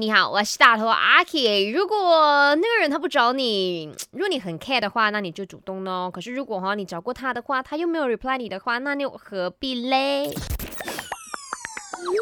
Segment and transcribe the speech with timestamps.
[0.00, 1.70] 你好，我是大头阿 K。
[1.70, 6.10] 如果那个人他不找你，如果你很 care 的话，那你就主动哦。
[6.10, 10.34] 可是如果哈你找过他的话，他又没有 reply 你的话，那又何必嘞？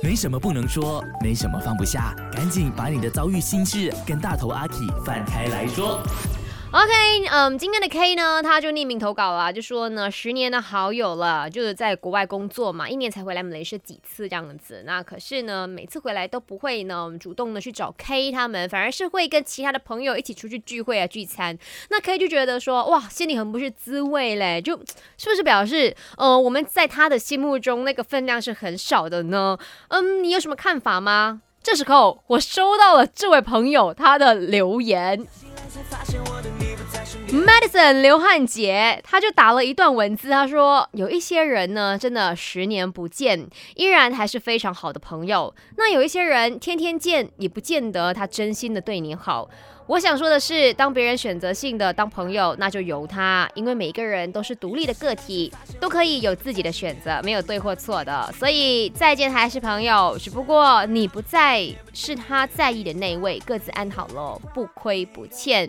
[0.00, 6.00] 没什么不能说，没什么放不下，赶紧把你的遭遇心事跟大头阿 K 放开来说。
[6.72, 14.82] OK，嗯，今天的 K 呢，他就匿名投稿了，就说呢，十年的好友了，就是在国外工作嘛，一年才回来马来西亚几次这样子。
[14.84, 21.56] 那可是呢，每次回来都不会呢我们主动的去找 K 他们，反而是会跟其他的朋友一起出去聚会啊聚餐。
[21.88, 24.76] 那 K 就觉得说，哇，心里很不是滋味嘞，就
[25.16, 29.56] 是不是表示，呃，我们在他的心目中那个分量是很少的呢？
[29.88, 31.40] 嗯，你有什么看法吗？
[31.62, 35.26] 这时候我收到了这位朋友他的留言。
[35.76, 36.65] 才发现我的你
[37.28, 45.54] Madison 刘汉杰，他就打了一段文字，他说有一些人呢，真的十年不见，依然还是非常好的朋友。
[45.76, 49.48] 那有一些人天天见，也不见得他真心的对你好。
[49.88, 58.32] 我想说的是，当别人选择性的当朋友，那就由他，因为每个人都是独立的个体，都可以有自己的选择，没有对或错的。
[58.32, 65.68] 所以再见还是朋友，只不过你不在，是他在意的那位，各自安好喽，不亏不欠。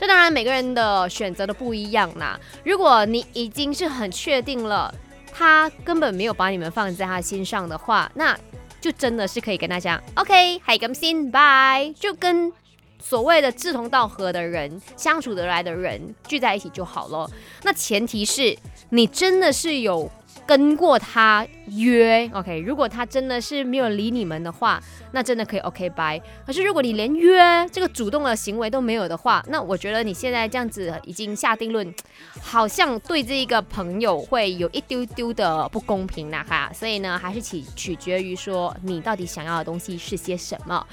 [0.00, 2.40] 这当然每个人的选择都不一样啦。
[2.64, 4.92] 如果你已经是很确定了，
[5.30, 8.34] 他根本没有把你们放在他心上的话，那
[8.80, 12.50] 就真的是可以跟他讲，OK，还咁先，拜，就跟
[12.98, 17.30] 所谓的志同道合的人相处得来的人聚在一起就好了。
[17.62, 18.56] 那前提是
[18.88, 20.10] 你真的是有。
[20.50, 22.58] 跟过他约，OK。
[22.58, 26.20] 如果他真的是没有理你们的话，那真的可以 OK 拜。
[26.44, 31.94] 可是如果你连约这个主动的行为都没有的话，那我觉得你现在这样子已经下定论，
[32.42, 36.68] 好像对这一个朋友会有一丢丢的不公平啦哈。
[36.74, 40.84] 所以呢，还是取取决于说你到底想要的东西是些什么。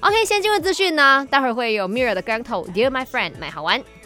[0.00, 3.80] OK，先进入资讯呢，待会儿会有 Mirror 的光头，Dear My Friend，买好玩。